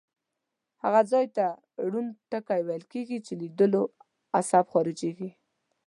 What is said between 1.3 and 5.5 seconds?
ته ړوند ټکی ویل کیږي چې لیدلو عصب خارجیږي.